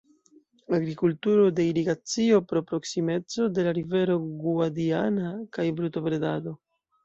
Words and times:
Agrikulturo 0.77 1.43
de 1.57 1.65
irigacio 1.71 2.39
pro 2.53 2.63
proksimeco 2.73 3.47
de 3.59 3.69
la 3.69 3.77
rivero 3.81 4.19
Guadiana 4.49 5.39
kaj 5.59 5.71
brutobredado. 5.81 6.61